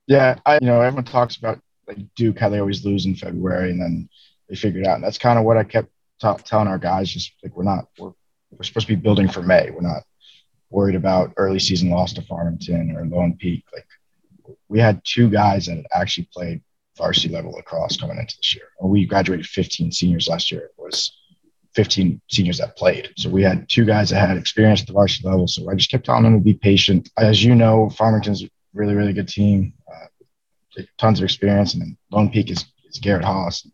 Yeah, 0.06 0.36
I 0.46 0.58
you 0.60 0.66
know 0.66 0.80
everyone 0.80 1.04
talks 1.04 1.36
about 1.36 1.60
like 1.88 1.98
Duke 2.14 2.38
how 2.38 2.48
they 2.48 2.58
always 2.60 2.84
lose 2.84 3.06
in 3.06 3.14
February 3.14 3.70
and 3.70 3.80
then 3.80 4.08
they 4.48 4.54
figure 4.54 4.80
it 4.82 4.86
out, 4.86 4.96
and 4.96 5.04
that's 5.04 5.18
kind 5.18 5.38
of 5.38 5.44
what 5.44 5.56
I 5.56 5.64
kept 5.64 5.88
t- 6.20 6.42
telling 6.44 6.68
our 6.68 6.78
guys. 6.78 7.10
Just 7.10 7.32
like 7.42 7.56
we're 7.56 7.64
not 7.64 7.88
we're 7.98 8.12
we're 8.52 8.62
supposed 8.62 8.86
to 8.86 8.92
be 8.96 9.00
building 9.00 9.28
for 9.28 9.42
May. 9.42 9.70
We're 9.70 9.80
not 9.80 10.02
worried 10.70 10.96
about 10.96 11.32
early 11.36 11.58
season 11.58 11.90
loss 11.90 12.12
to 12.14 12.22
Farmington 12.22 12.96
or 12.96 13.06
Lone 13.06 13.36
Peak. 13.38 13.64
Like 13.72 13.86
we 14.68 14.80
had 14.80 15.00
two 15.04 15.30
guys 15.30 15.66
that 15.66 15.76
had 15.76 15.86
actually 15.92 16.28
played 16.32 16.62
varsity 16.96 17.28
level 17.28 17.52
lacrosse 17.52 17.96
coming 17.96 18.18
into 18.18 18.36
this 18.36 18.54
year. 18.54 18.68
We 18.82 19.06
graduated 19.06 19.46
15 19.46 19.92
seniors 19.92 20.28
last 20.28 20.50
year. 20.50 20.62
It 20.62 20.74
was 20.78 21.16
15 21.74 22.20
seniors 22.30 22.58
that 22.58 22.76
played. 22.76 23.10
So 23.16 23.28
we 23.28 23.42
had 23.42 23.68
two 23.68 23.84
guys 23.84 24.10
that 24.10 24.26
had 24.26 24.36
experience 24.38 24.80
at 24.80 24.86
the 24.86 24.94
varsity 24.94 25.28
level. 25.28 25.46
So 25.46 25.70
I 25.70 25.74
just 25.74 25.90
kept 25.90 26.06
telling 26.06 26.24
them 26.24 26.38
to 26.38 26.44
be 26.44 26.54
patient. 26.54 27.10
As 27.18 27.44
you 27.44 27.54
know, 27.54 27.90
Farmington's 27.90 28.42
a 28.42 28.50
really, 28.72 28.94
really 28.94 29.12
good 29.12 29.28
team. 29.28 29.74
Uh, 29.92 30.82
tons 30.98 31.20
of 31.20 31.24
experience. 31.24 31.74
And 31.74 31.82
then 31.82 31.96
Lone 32.10 32.30
Peak 32.30 32.50
is, 32.50 32.64
is 32.88 32.98
Garrett 32.98 33.24
Haas. 33.24 33.68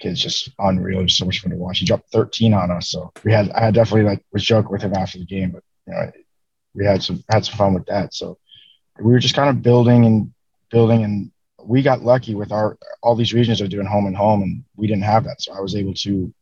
Kid's 0.00 0.20
just 0.20 0.50
unreal. 0.58 1.02
Was 1.02 1.16
so 1.16 1.26
much 1.26 1.40
fun 1.40 1.50
to 1.50 1.56
watch. 1.56 1.78
He 1.78 1.86
dropped 1.86 2.10
13 2.10 2.54
on 2.54 2.70
us. 2.70 2.90
So 2.90 3.12
we 3.22 3.32
had, 3.32 3.50
I 3.50 3.66
had 3.66 3.74
definitely 3.74 4.08
like 4.08 4.24
was 4.32 4.42
joking 4.42 4.72
with 4.72 4.82
him 4.82 4.94
after 4.94 5.18
the 5.18 5.26
game, 5.26 5.50
but 5.50 5.62
you 5.86 5.92
know, 5.92 6.10
we 6.74 6.84
had 6.84 7.02
some, 7.02 7.22
had 7.30 7.44
some 7.44 7.56
fun 7.56 7.74
with 7.74 7.86
that. 7.86 8.14
So 8.14 8.38
we 9.00 9.12
were 9.12 9.18
just 9.18 9.34
kind 9.34 9.50
of 9.50 9.62
building 9.62 10.04
and 10.04 10.32
building 10.70 11.04
and 11.04 11.30
we 11.62 11.82
got 11.82 12.02
lucky 12.02 12.34
with 12.34 12.52
our, 12.52 12.78
all 13.02 13.14
these 13.14 13.34
regions 13.34 13.60
are 13.60 13.68
doing 13.68 13.86
home 13.86 14.06
and 14.06 14.16
home 14.16 14.42
and 14.42 14.64
we 14.76 14.86
didn't 14.86 15.04
have 15.04 15.24
that. 15.24 15.42
So 15.42 15.52
I 15.52 15.60
was 15.60 15.74
able 15.74 15.94
to, 15.94 16.32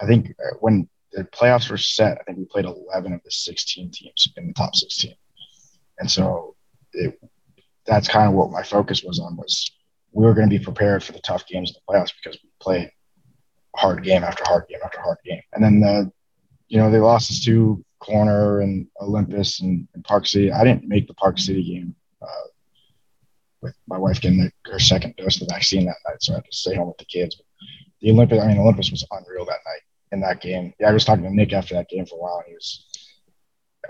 I 0.00 0.06
think 0.06 0.30
uh, 0.30 0.56
when 0.60 0.88
the 1.12 1.24
playoffs 1.24 1.70
were 1.70 1.76
set, 1.76 2.18
I 2.20 2.24
think 2.24 2.38
we 2.38 2.44
played 2.44 2.64
11 2.64 3.12
of 3.12 3.22
the 3.22 3.30
16 3.30 3.90
teams 3.90 4.28
in 4.36 4.48
the 4.48 4.54
top 4.54 4.74
16. 4.74 5.14
And 5.98 6.10
so 6.10 6.56
it, 6.92 7.20
that's 7.86 8.08
kind 8.08 8.28
of 8.28 8.34
what 8.34 8.50
my 8.50 8.62
focus 8.62 9.02
was 9.02 9.20
on 9.20 9.36
was 9.36 9.70
we 10.12 10.24
were 10.24 10.34
going 10.34 10.48
to 10.48 10.58
be 10.58 10.64
prepared 10.64 11.02
for 11.02 11.12
the 11.12 11.20
tough 11.20 11.46
games 11.46 11.70
in 11.70 11.74
the 11.74 11.92
playoffs 11.92 12.12
because 12.22 12.38
we 12.42 12.48
played 12.60 12.90
hard 13.76 14.02
game 14.04 14.22
after 14.22 14.44
hard 14.44 14.66
game 14.68 14.78
after 14.84 15.00
hard 15.00 15.18
game. 15.24 15.42
And 15.52 15.62
then 15.62 15.80
the, 15.80 16.12
you 16.68 16.78
know, 16.78 16.90
they 16.90 16.98
lost 16.98 17.30
us 17.30 17.44
to 17.44 17.84
Corner 18.04 18.60
and 18.60 18.86
Olympus 19.00 19.60
and, 19.60 19.88
and 19.94 20.04
Park 20.04 20.26
City. 20.26 20.52
I 20.52 20.62
didn't 20.64 20.88
make 20.88 21.06
the 21.08 21.14
Park 21.14 21.38
City 21.38 21.64
game 21.64 21.94
uh, 22.20 22.46
with 23.62 23.74
my 23.86 23.98
wife 23.98 24.20
getting 24.20 24.50
her 24.66 24.78
second 24.78 25.16
dose 25.16 25.40
of 25.40 25.48
the 25.48 25.54
vaccine 25.54 25.86
that 25.86 25.96
night, 26.06 26.22
so 26.22 26.32
I 26.32 26.36
had 26.36 26.44
to 26.44 26.52
stay 26.52 26.74
home 26.74 26.88
with 26.88 26.98
the 26.98 27.06
kids. 27.06 27.36
But 27.36 27.46
the 28.00 28.10
Olympus, 28.10 28.42
I 28.42 28.48
mean, 28.48 28.58
Olympus 28.58 28.90
was 28.90 29.06
unreal 29.10 29.46
that 29.46 29.64
night 29.64 29.82
in 30.12 30.20
that 30.20 30.42
game. 30.42 30.74
Yeah, 30.78 30.90
I 30.90 30.92
was 30.92 31.04
talking 31.04 31.24
to 31.24 31.34
Nick 31.34 31.52
after 31.52 31.74
that 31.74 31.88
game 31.88 32.04
for 32.04 32.16
a 32.16 32.18
while, 32.18 32.38
and 32.38 32.48
he 32.48 32.54
was, 32.54 32.86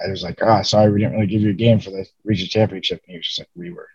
I 0.04 0.11
was 0.11 0.23
like, 0.23 0.38
ah, 0.42 0.62
sorry, 0.62 0.92
we 0.92 1.00
didn't 1.00 1.14
really 1.14 1.26
give 1.26 1.42
you 1.42 1.50
a 1.50 1.54
game 1.54 1.80
for 1.80 1.90
the 1.90 2.06
region 2.25 2.49
championship, 2.49 3.02
and 3.04 3.12
he 3.12 3.18
was 3.18 3.26
just 3.26 3.40
like, 3.40 3.49
we 3.56 3.73
were 3.73 3.88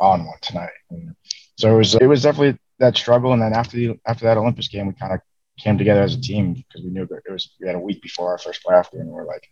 on 0.00 0.26
one 0.26 0.38
tonight. 0.40 0.70
And 0.90 1.14
so 1.58 1.74
it 1.74 1.78
was, 1.78 1.94
it 1.94 2.06
was 2.06 2.22
definitely 2.22 2.58
that 2.80 2.96
struggle. 2.96 3.32
And 3.32 3.42
then 3.42 3.52
after 3.52 3.76
the 3.76 4.00
after 4.06 4.24
that 4.24 4.36
Olympus 4.36 4.68
game, 4.68 4.88
we 4.88 4.94
kind 4.94 5.12
of 5.12 5.20
came 5.58 5.78
together 5.78 6.02
as 6.02 6.14
a 6.14 6.20
team 6.20 6.54
because 6.54 6.82
we 6.82 6.90
knew 6.90 7.06
that 7.06 7.20
it 7.26 7.32
was 7.32 7.54
we 7.60 7.66
had 7.66 7.76
a 7.76 7.80
week 7.80 8.02
before 8.02 8.30
our 8.30 8.38
first 8.38 8.64
playoff 8.64 8.90
game, 8.90 9.02
and 9.02 9.10
we're 9.10 9.26
like, 9.26 9.46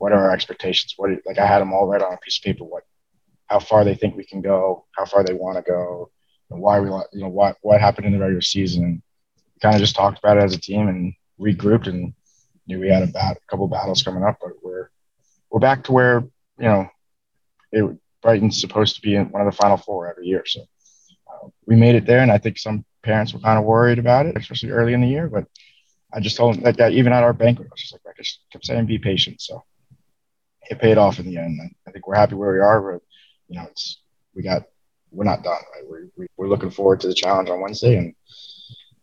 what 0.00 0.12
are 0.12 0.24
our 0.24 0.32
expectations? 0.32 0.94
What 0.96 1.10
like 1.26 1.38
I 1.38 1.46
had 1.46 1.60
them 1.60 1.74
all 1.74 1.86
right 1.86 2.00
on 2.00 2.14
a 2.14 2.16
piece 2.16 2.38
of 2.38 2.42
paper. 2.42 2.64
What, 2.64 2.84
how 3.48 3.58
far 3.58 3.84
they 3.84 3.94
think 3.94 4.16
we 4.16 4.24
can 4.24 4.40
go, 4.40 4.86
how 4.96 5.04
far 5.04 5.22
they 5.22 5.34
want 5.34 5.58
to 5.58 5.62
go, 5.62 6.10
and 6.50 6.58
why 6.58 6.80
we 6.80 6.88
want, 6.88 7.06
you 7.12 7.20
know, 7.20 7.28
what 7.28 7.58
what 7.60 7.82
happened 7.82 8.06
in 8.06 8.14
the 8.14 8.18
regular 8.18 8.40
season. 8.40 9.02
Kind 9.60 9.74
of 9.74 9.80
just 9.82 9.94
talked 9.94 10.18
about 10.18 10.38
it 10.38 10.42
as 10.42 10.54
a 10.54 10.58
team 10.58 10.88
and 10.88 11.12
regrouped 11.38 11.86
and 11.86 12.14
knew 12.66 12.80
we 12.80 12.88
had 12.88 13.02
a, 13.02 13.08
bat, 13.08 13.36
a 13.36 13.50
couple 13.50 13.68
battles 13.68 14.02
coming 14.02 14.24
up, 14.24 14.38
but 14.40 14.52
we're 14.62 14.88
we're 15.50 15.60
back 15.60 15.84
to 15.84 15.92
where 15.92 16.20
you 16.58 16.64
know 16.64 16.88
it, 17.70 17.98
Brighton's 18.22 18.58
supposed 18.58 18.94
to 18.94 19.02
be 19.02 19.16
in 19.16 19.26
one 19.26 19.46
of 19.46 19.52
the 19.52 19.56
final 19.56 19.76
four 19.76 20.10
every 20.10 20.28
year. 20.28 20.44
So 20.46 20.62
uh, 20.62 21.48
we 21.66 21.76
made 21.76 21.94
it 21.94 22.06
there, 22.06 22.20
and 22.20 22.32
I 22.32 22.38
think 22.38 22.58
some 22.58 22.86
parents 23.02 23.34
were 23.34 23.40
kind 23.40 23.58
of 23.58 23.66
worried 23.66 23.98
about 23.98 24.24
it, 24.24 24.38
especially 24.38 24.70
early 24.70 24.94
in 24.94 25.02
the 25.02 25.08
year. 25.08 25.28
But 25.28 25.44
I 26.10 26.20
just 26.20 26.38
told 26.38 26.54
them 26.54 26.62
that 26.64 26.78
guy, 26.78 26.88
even 26.88 27.12
at 27.12 27.22
our 27.22 27.34
banquet, 27.34 27.68
I 27.70 27.74
was 27.74 27.82
just 27.82 27.92
like, 27.92 28.02
I 28.08 28.12
just 28.16 28.40
kept 28.50 28.64
saying, 28.64 28.86
be 28.86 28.98
patient. 28.98 29.42
So 29.42 29.62
it 30.70 30.78
paid 30.78 30.96
off 30.96 31.18
in 31.18 31.26
the 31.26 31.36
end. 31.36 31.60
I 31.86 31.90
think 31.90 32.06
we're 32.06 32.14
happy 32.14 32.36
where 32.36 32.52
we 32.52 32.60
are. 32.60 32.80
But 32.80 33.02
you 33.48 33.58
know, 33.58 33.66
it's 33.68 34.00
we 34.34 34.42
got 34.42 34.62
we're 35.10 35.24
not 35.24 35.42
done. 35.42 35.60
Right? 35.74 35.84
We're 35.86 36.06
we, 36.16 36.26
we're 36.36 36.48
looking 36.48 36.70
forward 36.70 37.00
to 37.00 37.08
the 37.08 37.14
challenge 37.14 37.50
on 37.50 37.60
Wednesday, 37.60 37.96
and 37.96 38.14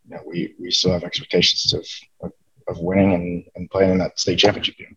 you 0.09 0.15
know, 0.15 0.21
we 0.25 0.55
we 0.59 0.71
still 0.71 0.93
have 0.93 1.03
expectations 1.03 1.74
of 1.74 1.86
of, 2.21 2.31
of 2.67 2.79
winning 2.79 3.13
and, 3.13 3.45
and 3.55 3.69
playing 3.69 3.91
in 3.91 3.97
that 4.00 4.19
state 4.19 4.39
championship 4.39 4.75
game. 4.77 4.95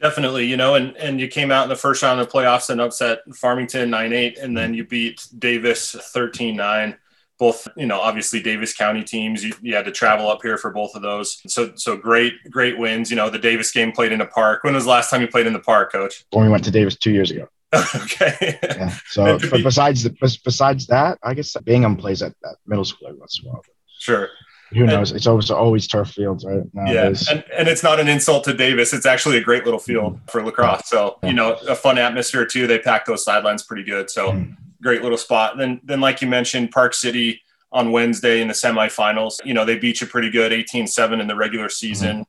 Definitely, 0.00 0.46
you 0.46 0.56
know, 0.56 0.74
and 0.74 0.96
and 0.96 1.20
you 1.20 1.28
came 1.28 1.52
out 1.52 1.64
in 1.64 1.68
the 1.68 1.76
first 1.76 2.02
round 2.02 2.20
of 2.20 2.26
the 2.26 2.32
playoffs 2.32 2.70
and 2.70 2.80
upset 2.80 3.20
Farmington 3.34 3.90
9-8, 3.90 4.42
and 4.42 4.56
then 4.56 4.74
you 4.74 4.84
beat 4.84 5.26
Davis 5.38 5.94
13-9. 5.94 6.96
Both, 7.44 7.68
you 7.76 7.86
know, 7.86 8.00
obviously 8.00 8.40
Davis 8.40 8.74
County 8.74 9.02
teams. 9.02 9.44
You, 9.44 9.54
you, 9.60 9.74
had 9.74 9.84
to 9.84 9.92
travel 9.92 10.28
up 10.28 10.40
here 10.42 10.56
for 10.56 10.70
both 10.70 10.94
of 10.94 11.02
those. 11.02 11.42
So, 11.46 11.72
so 11.74 11.96
great, 11.96 12.32
great 12.50 12.78
wins. 12.78 13.10
You 13.10 13.16
know, 13.16 13.28
the 13.28 13.38
Davis 13.38 13.70
game 13.70 13.92
played 13.92 14.12
in 14.12 14.20
a 14.20 14.26
park. 14.26 14.64
When 14.64 14.74
was 14.74 14.84
the 14.84 14.90
last 14.90 15.10
time 15.10 15.20
you 15.20 15.28
played 15.28 15.46
in 15.46 15.52
the 15.52 15.60
park, 15.60 15.92
Coach? 15.92 16.24
When 16.30 16.44
we 16.44 16.50
went 16.50 16.64
to 16.64 16.70
Davis 16.70 16.96
two 16.96 17.10
years 17.10 17.30
ago. 17.30 17.48
okay. 17.74 18.58
yeah. 18.62 18.96
So, 19.08 19.38
but 19.50 19.62
besides 19.62 20.04
the, 20.04 20.38
besides 20.44 20.86
that, 20.86 21.18
I 21.22 21.34
guess 21.34 21.54
Bingham 21.64 21.96
plays 21.96 22.22
at 22.22 22.32
that 22.42 22.56
middle 22.66 22.84
school 22.84 23.08
every 23.08 23.20
once 23.20 23.40
in 23.42 23.48
a 23.48 23.52
while. 23.52 23.64
Sure 23.98 24.30
who 24.74 24.86
knows? 24.86 25.10
And, 25.10 25.16
it's 25.16 25.26
always 25.26 25.50
always 25.50 25.86
turf 25.86 26.10
fields, 26.10 26.44
right? 26.44 26.62
Nowadays. 26.72 27.28
Yeah, 27.28 27.36
and, 27.36 27.44
and 27.56 27.68
it's 27.68 27.82
not 27.82 28.00
an 28.00 28.08
insult 28.08 28.44
to 28.44 28.54
Davis. 28.54 28.92
It's 28.92 29.06
actually 29.06 29.38
a 29.38 29.42
great 29.42 29.64
little 29.64 29.78
field 29.80 30.16
mm-hmm. 30.16 30.26
for 30.26 30.42
lacrosse. 30.42 30.88
So 30.88 31.18
yeah. 31.22 31.28
you 31.28 31.34
know, 31.34 31.54
a 31.68 31.74
fun 31.74 31.98
atmosphere 31.98 32.46
too. 32.46 32.66
They 32.66 32.78
pack 32.78 33.06
those 33.06 33.24
sidelines 33.24 33.62
pretty 33.62 33.84
good. 33.84 34.10
So 34.10 34.32
mm. 34.32 34.56
Great 34.84 35.02
little 35.02 35.18
spot. 35.18 35.52
And 35.52 35.60
then 35.60 35.80
then 35.82 36.00
like 36.00 36.22
you 36.22 36.28
mentioned, 36.28 36.70
Park 36.70 36.94
City 36.94 37.40
on 37.72 37.90
Wednesday 37.90 38.40
in 38.40 38.46
the 38.46 38.54
semifinals. 38.54 39.44
You 39.44 39.54
know, 39.54 39.64
they 39.64 39.76
beat 39.76 40.00
you 40.00 40.06
pretty 40.06 40.30
good, 40.30 40.52
18-7 40.52 41.20
in 41.20 41.26
the 41.26 41.34
regular 41.34 41.68
season. 41.68 42.20
Mm 42.20 42.26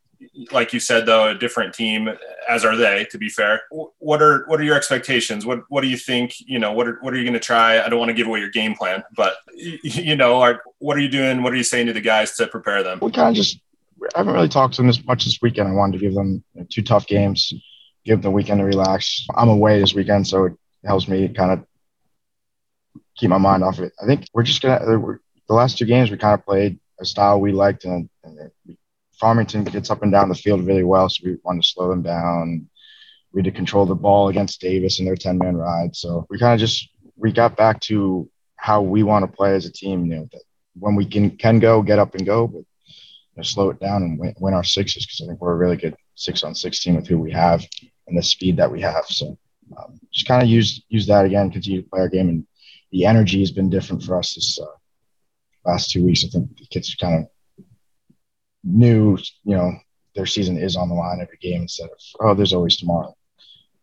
like 0.52 0.74
you 0.74 0.80
said 0.80 1.06
though 1.06 1.30
a 1.30 1.36
different 1.36 1.74
team 1.74 2.10
as 2.50 2.66
are 2.66 2.76
they 2.76 3.06
to 3.10 3.18
be 3.18 3.30
fair 3.30 3.62
what 4.00 4.22
are 4.22 4.46
what 4.48 4.60
are 4.60 4.64
your 4.64 4.76
expectations 4.76 5.46
what 5.46 5.64
what 5.70 5.82
do 5.82 5.88
you 5.88 5.98
think 5.98 6.36
you 6.40 6.60
know 6.60 6.72
what 6.72 6.88
are, 6.88 6.98
what 7.02 7.14
are 7.14 7.18
you 7.18 7.24
going 7.24 7.34
to 7.34 7.40
try 7.40 7.84
i 7.84 7.90
don't 7.90 8.00
want 8.00 8.10
to 8.10 8.14
give 8.14 8.28
away 8.28 8.40
your 8.40 8.50
game 8.50 8.76
plan 8.76 9.04
but 9.16 9.36
you 9.54 10.16
know 10.16 10.42
are, 10.42 10.62
what 10.80 10.98
are 10.98 11.00
you 11.00 11.10
doing 11.10 11.44
what 11.44 11.54
are 11.54 11.56
you 11.56 11.64
saying 11.64 11.88
to 11.88 11.94
the 11.94 12.02
guys 12.02 12.36
to 12.36 12.48
prepare 12.48 12.84
them 12.84 13.00
we 13.02 13.12
kind 13.12 13.30
of 13.30 13.36
just 13.36 13.60
i 14.16 14.20
haven't 14.20 14.34
really 14.34 14.50
talked 14.50 14.74
to 14.74 14.82
them 14.82 14.90
as 14.90 15.04
much 15.06 15.26
this 15.26 15.40
weekend 15.42 15.68
i 15.68 15.72
wanted 15.72 15.98
to 15.98 16.06
give 16.06 16.14
them 16.14 16.44
two 16.70 16.82
tough 16.82 17.08
games 17.08 17.54
give 18.04 18.22
them 18.22 18.32
the 18.32 18.36
weekend 18.36 18.60
to 18.60 18.66
relax 18.66 19.26
i'm 19.36 19.50
away 19.50 19.80
this 19.80 19.94
weekend 19.94 20.28
so 20.28 20.46
it 20.46 20.54
helps 20.86 21.08
me 21.08 21.28
kind 21.30 21.52
of 21.52 21.66
keep 23.16 23.30
my 23.30 23.38
mind 23.38 23.64
off 23.64 23.80
it 23.80 23.94
i 24.02 24.06
think 24.06 24.28
we're 24.34 24.44
just 24.44 24.62
gonna 24.62 24.80
the 24.86 25.54
last 25.54 25.78
two 25.78 25.86
games 25.86 26.12
we 26.12 26.18
kind 26.18 26.34
of 26.34 26.46
played 26.46 26.80
a 27.00 27.06
style 27.06 27.40
we 27.40 27.52
liked 27.52 27.86
and, 27.86 28.10
and 28.24 28.52
Farmington 29.20 29.64
gets 29.64 29.90
up 29.90 30.04
and 30.04 30.12
down 30.12 30.30
the 30.30 30.36
field 30.36 30.66
really 30.66 30.84
well, 30.84 31.10
so 31.10 31.22
we 31.24 31.38
wanted 31.44 31.64
to 31.64 31.70
slow 31.70 31.90
them 31.90 32.02
down. 32.02 32.68
We 33.32 33.40
had 33.40 33.46
to 33.46 33.52
control 33.52 33.86
the 33.86 33.96
ball 33.96 34.30
against 34.30 34.62
Davis 34.62 35.00
and 35.00 35.08
their 35.08 35.16
10 35.16 35.38
man 35.38 35.58
ride. 35.58 35.96
So 35.96 36.26
we 36.30 36.38
kind 36.38 36.54
of 36.54 36.60
just 36.60 36.90
we 37.18 37.32
got 37.32 37.56
back 37.56 37.80
to 37.82 38.30
how 38.58 38.82
we 38.82 39.04
want 39.04 39.24
to 39.24 39.36
play 39.36 39.54
as 39.54 39.66
a 39.66 39.72
team. 39.72 40.06
You 40.06 40.16
know, 40.16 40.30
that 40.32 40.42
when 40.78 40.96
we 40.96 41.06
can 41.06 41.32
can 41.38 41.60
go, 41.60 41.82
get 41.82 42.00
up 42.00 42.16
and 42.16 42.26
go, 42.26 42.48
but 42.48 42.60
you 42.60 43.38
know, 43.38 43.44
slow 43.44 43.70
it 43.70 43.80
down 43.80 44.04
and 44.04 44.20
win, 44.20 44.36
win 44.40 44.54
our 44.54 44.64
sixes 44.64 45.06
because 45.06 45.22
I 45.22 45.28
think 45.28 45.42
we're 45.42 45.54
a 45.54 45.58
really 45.58 45.78
good 45.78 45.96
six 46.16 46.44
on 46.44 46.56
six 46.56 46.80
team 46.80 46.96
with 46.96 47.08
who 47.08 47.18
we 47.18 47.32
have 47.32 47.66
and 48.08 48.18
the 48.18 48.24
speed 48.24 48.58
that 48.58 48.72
we 48.72 48.82
have. 48.82 49.06
So 49.08 49.38
um, 49.78 50.00
just 50.12 50.28
kind 50.28 50.44
of 50.44 50.50
use 50.50 50.84
use 50.90 51.08
that 51.08 51.26
again, 51.26 51.52
continue 51.52 51.82
to 51.82 51.90
play 51.90 52.02
our 52.02 52.10
game, 52.10 52.30
and 52.30 52.48
the 52.96 53.06
energy 53.06 53.42
has 53.42 53.52
been 53.52 53.70
different 53.70 54.02
for 54.02 54.18
us 54.18 54.36
this 54.36 54.58
uh, 54.58 54.66
last 55.66 55.92
two 55.92 56.06
weeks. 56.06 56.24
I 56.24 56.30
think 56.30 56.58
the 56.58 56.66
kids 56.68 56.96
kind 56.96 57.26
of 57.26 57.66
knew, 58.64 59.18
you 59.44 59.58
know, 59.58 59.74
their 60.16 60.26
season 60.26 60.58
is 60.58 60.78
on 60.78 60.88
the 60.88 60.96
line 60.96 61.20
every 61.22 61.38
game 61.42 61.64
instead 61.64 61.90
of, 61.90 62.00
oh, 62.22 62.34
there's 62.34 62.54
always 62.54 62.78
tomorrow. 62.78 63.14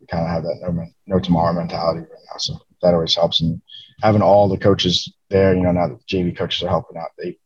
We 0.01 0.07
kind 0.07 0.25
of 0.25 0.31
have 0.31 0.45
that 0.45 0.61
no, 0.63 0.87
no 1.07 1.19
tomorrow 1.19 1.53
mentality 1.53 2.01
right 2.01 2.27
now. 2.33 2.39
So 2.39 2.59
that 2.81 2.95
always 2.95 3.15
helps. 3.15 3.43
And 3.43 3.61
having 4.01 4.23
all 4.23 4.49
the 4.49 4.57
coaches 4.57 5.13
there, 5.29 5.55
you 5.55 5.63
know, 5.63 5.73
now 5.73 5.89
that 5.89 5.99
the 5.99 6.17
JV 6.17 6.35
coaches 6.35 6.63
are 6.63 6.71
helping 6.71 6.97
out, 6.97 7.11
they, 7.19 7.37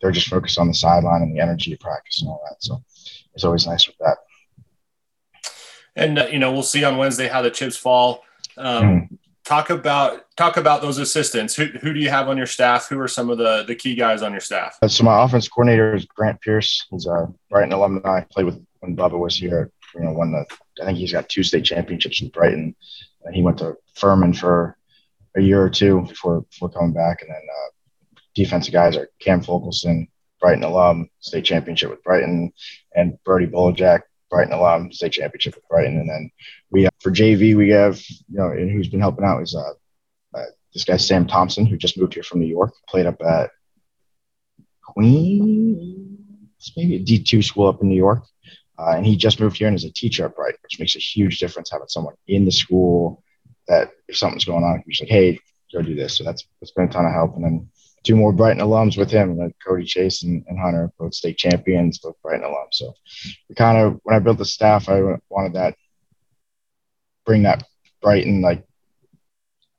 they're 0.00 0.12
just 0.12 0.28
focused 0.28 0.60
on 0.60 0.68
the 0.68 0.74
sideline 0.74 1.22
and 1.22 1.34
the 1.34 1.40
energy 1.40 1.72
of 1.72 1.80
practice 1.80 2.22
and 2.22 2.28
all 2.28 2.40
that. 2.48 2.62
So 2.62 2.80
it's 3.34 3.42
always 3.42 3.66
nice 3.66 3.88
with 3.88 3.96
that. 3.98 4.18
And, 5.96 6.20
uh, 6.20 6.26
you 6.26 6.38
know, 6.38 6.52
we'll 6.52 6.62
see 6.62 6.84
on 6.84 6.98
Wednesday 6.98 7.26
how 7.26 7.42
the 7.42 7.50
chips 7.50 7.76
fall. 7.76 8.22
Um, 8.56 8.84
mm 8.84 9.18
talk 9.46 9.70
about 9.70 10.24
talk 10.36 10.56
about 10.56 10.82
those 10.82 10.98
assistants. 10.98 11.54
Who, 11.54 11.66
who 11.80 11.94
do 11.94 12.00
you 12.00 12.10
have 12.10 12.28
on 12.28 12.36
your 12.36 12.46
staff? 12.46 12.88
Who 12.88 12.98
are 13.00 13.08
some 13.08 13.30
of 13.30 13.38
the 13.38 13.64
the 13.66 13.74
key 13.74 13.94
guys 13.94 14.22
on 14.22 14.32
your 14.32 14.40
staff? 14.40 14.76
So 14.86 15.04
my 15.04 15.24
offense 15.24 15.48
coordinator 15.48 15.94
is 15.94 16.04
Grant 16.04 16.40
Pierce. 16.40 16.86
He's 16.90 17.06
a 17.06 17.32
Brighton 17.48 17.72
alumni. 17.72 18.22
Played 18.30 18.46
with 18.46 18.66
when 18.80 18.96
Bubba 18.96 19.18
was 19.18 19.36
here. 19.36 19.70
You 19.94 20.02
know, 20.02 20.12
won 20.12 20.32
the 20.32 20.44
I 20.82 20.86
think 20.86 20.98
he's 20.98 21.12
got 21.12 21.28
two 21.28 21.42
state 21.42 21.64
championships 21.64 22.20
with 22.20 22.32
Brighton. 22.32 22.74
And 23.24 23.34
he 23.34 23.42
went 23.42 23.58
to 23.58 23.76
Furman 23.94 24.34
for 24.34 24.76
a 25.36 25.40
year 25.40 25.62
or 25.62 25.70
two 25.70 26.02
before 26.02 26.42
before 26.42 26.68
coming 26.68 26.92
back. 26.92 27.22
And 27.22 27.30
then 27.30 27.36
uh, 27.36 28.20
defensive 28.34 28.74
guys 28.74 28.96
are 28.96 29.08
Cam 29.20 29.40
Fulkelson, 29.40 30.08
Brighton 30.40 30.64
alum, 30.64 31.08
state 31.20 31.44
championship 31.44 31.90
with 31.90 32.02
Brighton, 32.02 32.52
and 32.94 33.16
Brody 33.24 33.46
Bulajak, 33.46 34.02
Brighton 34.30 34.52
alum, 34.52 34.92
state 34.92 35.12
championship 35.12 35.54
with 35.54 35.68
Brighton. 35.68 35.98
And 35.98 36.08
then 36.08 36.30
we, 36.70 36.86
uh, 36.86 36.90
for 37.00 37.10
JV, 37.10 37.56
we 37.56 37.70
have, 37.70 38.00
you 38.08 38.38
know, 38.38 38.50
and 38.50 38.70
who's 38.70 38.88
been 38.88 39.00
helping 39.00 39.24
out 39.24 39.42
is 39.42 39.54
uh, 39.54 39.72
uh, 40.36 40.44
this 40.74 40.84
guy, 40.84 40.96
Sam 40.96 41.26
Thompson, 41.26 41.66
who 41.66 41.76
just 41.76 41.98
moved 41.98 42.14
here 42.14 42.22
from 42.22 42.40
New 42.40 42.46
York, 42.46 42.74
played 42.88 43.06
up 43.06 43.20
at 43.22 43.50
Queens, 44.82 46.72
maybe 46.76 46.96
a 46.96 47.00
D2 47.00 47.44
school 47.44 47.68
up 47.68 47.82
in 47.82 47.88
New 47.88 47.96
York. 47.96 48.24
Uh, 48.78 48.92
and 48.96 49.06
he 49.06 49.16
just 49.16 49.40
moved 49.40 49.56
here 49.56 49.68
and 49.68 49.76
is 49.76 49.84
a 49.84 49.92
teacher 49.92 50.26
at 50.26 50.36
Brighton, 50.36 50.58
which 50.62 50.78
makes 50.78 50.96
a 50.96 51.00
huge 51.00 51.38
difference 51.38 51.70
having 51.70 51.88
someone 51.88 52.14
in 52.26 52.44
the 52.44 52.52
school 52.52 53.22
that 53.68 53.90
if 54.06 54.16
something's 54.16 54.44
going 54.44 54.64
on, 54.64 54.82
he's 54.86 55.00
like, 55.00 55.08
hey, 55.08 55.38
go 55.72 55.80
do 55.80 55.94
this. 55.94 56.18
So 56.18 56.24
that's, 56.24 56.46
that's 56.60 56.72
been 56.72 56.86
a 56.86 56.90
ton 56.90 57.06
of 57.06 57.12
help. 57.12 57.36
And 57.36 57.44
then 57.44 57.70
two 58.06 58.16
more 58.16 58.32
Brighton 58.32 58.62
alums 58.62 58.96
with 58.96 59.10
him, 59.10 59.36
like 59.36 59.56
Cody 59.66 59.84
Chase 59.84 60.22
and, 60.22 60.44
and 60.46 60.58
Hunter, 60.58 60.92
both 60.98 61.12
state 61.12 61.36
champions, 61.36 61.98
both 61.98 62.14
Brighton 62.22 62.46
alums. 62.46 62.74
So 62.74 62.94
we 63.48 63.54
kind 63.56 63.78
of, 63.78 64.00
when 64.04 64.14
I 64.14 64.20
built 64.20 64.38
the 64.38 64.44
staff, 64.44 64.88
I 64.88 65.00
wanted 65.28 65.54
that, 65.54 65.74
bring 67.24 67.42
that 67.42 67.64
Brighton 68.00 68.40
like 68.42 68.64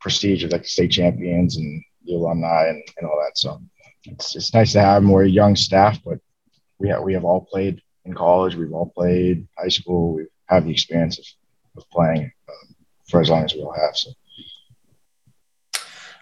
prestige 0.01 0.43
of 0.43 0.51
like 0.51 0.65
state 0.65 0.91
champions 0.91 1.55
and 1.55 1.81
the 2.03 2.15
alumni 2.15 2.67
and, 2.67 2.83
and 2.97 3.07
all 3.07 3.17
that. 3.25 3.37
So 3.37 3.61
it's, 4.03 4.35
it's 4.35 4.53
nice 4.53 4.73
to 4.73 4.81
have 4.81 5.03
more 5.03 5.23
young 5.23 5.55
staff, 5.55 5.97
but 6.03 6.19
we 6.79 6.89
have, 6.89 7.01
we 7.03 7.13
have 7.13 7.23
all 7.23 7.45
played 7.45 7.81
in 8.03 8.13
college. 8.13 8.55
We've 8.55 8.73
all 8.73 8.91
played 8.95 9.47
high 9.57 9.69
school. 9.69 10.15
We 10.15 10.25
have 10.47 10.65
the 10.65 10.71
experience 10.71 11.17
of, 11.17 11.25
of 11.77 11.89
playing 11.89 12.31
um, 12.49 12.75
for 13.09 13.21
as 13.21 13.29
long 13.29 13.45
as 13.45 13.53
we 13.53 13.61
all 13.61 13.73
have. 13.73 13.95
So 13.95 14.11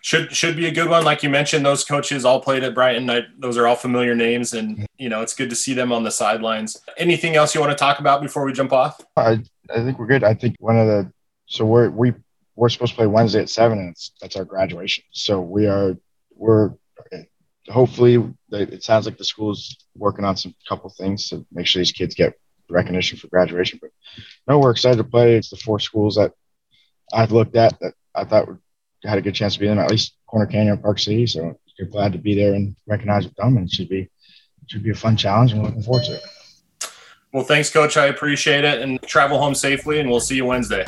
should 0.05 0.35
should 0.35 0.55
be 0.55 0.67
a 0.67 0.71
good 0.71 0.88
one. 0.88 1.03
Like 1.03 1.24
you 1.24 1.31
mentioned, 1.31 1.65
those 1.65 1.83
coaches 1.83 2.25
all 2.25 2.39
played 2.39 2.63
at 2.63 2.75
Brighton. 2.75 3.09
I, 3.09 3.21
those 3.39 3.57
are 3.57 3.65
all 3.65 3.75
familiar 3.75 4.13
names, 4.13 4.53
and 4.53 4.85
you 5.00 5.09
know 5.09 5.24
it's 5.24 5.33
good 5.33 5.50
to 5.50 5.55
see 5.55 5.74
them 5.74 5.91
on 5.91 6.03
the 6.03 6.12
sidelines. 6.12 6.77
Anything 6.95 7.35
else 7.35 7.55
you 7.55 7.59
want 7.59 7.71
to 7.71 7.75
talk 7.75 8.00
about 8.00 8.21
before 8.21 8.45
we 8.45 8.53
jump 8.53 8.71
off? 8.71 9.01
I 9.17 9.39
I 9.74 9.83
think 9.83 9.97
we're 9.97 10.05
good. 10.05 10.24
I 10.24 10.35
think 10.35 10.57
one 10.59 10.77
of 10.77 10.85
the 10.85 11.12
so 11.47 11.65
we're 11.65 11.89
we 11.89 12.13
we're 12.55 12.69
supposed 12.69 12.91
to 12.91 12.97
play 12.97 13.07
Wednesday 13.07 13.41
at 13.41 13.50
seven, 13.50 13.79
and 13.79 13.95
that's 14.21 14.35
our 14.35 14.45
graduation. 14.45 15.03
So 15.12 15.41
we 15.41 15.65
are 15.65 15.97
we're 16.35 16.74
hopefully 17.69 18.31
it 18.51 18.83
sounds 18.83 19.07
like 19.07 19.17
the 19.17 19.25
school's 19.25 19.75
working 19.97 20.24
on 20.24 20.38
some 20.38 20.53
couple 20.69 20.88
things 20.91 21.29
to 21.29 21.47
make 21.51 21.65
sure 21.65 21.79
these 21.79 21.91
kids 21.91 22.13
get 22.13 22.35
recognition 22.69 23.17
for 23.17 23.27
graduation. 23.29 23.79
But 23.81 23.89
no, 24.47 24.59
we're 24.59 24.69
excited 24.69 24.97
to 24.97 25.03
play. 25.03 25.35
It's 25.35 25.50
the 25.50 25.57
four 25.57 25.79
schools 25.79 26.17
that 26.17 26.33
I've 27.12 27.31
looked 27.31 27.55
at 27.55 27.79
that 27.79 27.95
I 28.13 28.24
thought 28.24 28.47
were 28.47 28.59
had 29.05 29.17
a 29.17 29.21
good 29.21 29.35
chance 29.35 29.53
to 29.53 29.59
be 29.59 29.67
in 29.67 29.77
at 29.79 29.89
least 29.91 30.15
Corner 30.27 30.45
Canyon 30.45 30.77
Park 30.77 31.00
City. 31.00 31.27
So 31.27 31.57
you're 31.77 31.88
glad 31.88 32.13
to 32.13 32.17
be 32.17 32.35
there 32.35 32.53
and 32.53 32.75
recognize 32.88 33.25
with 33.25 33.35
them, 33.35 33.57
and 33.57 33.67
it 33.67 33.71
should 33.71 33.89
be 33.89 34.01
it 34.01 34.69
should 34.69 34.83
be 34.83 34.91
a 34.91 34.95
fun 34.95 35.15
challenge, 35.15 35.51
and 35.51 35.63
looking 35.63 35.83
forward 35.83 36.05
to 36.05 36.15
it. 36.15 36.24
Well, 37.33 37.43
thanks, 37.43 37.69
Coach. 37.69 37.97
I 37.97 38.05
appreciate 38.07 38.63
it, 38.63 38.81
and 38.81 39.01
travel 39.01 39.38
home 39.38 39.55
safely, 39.55 40.00
and 40.00 40.09
we'll 40.09 40.21
see 40.21 40.38
you 40.38 40.45
Wednesday. 40.45 40.85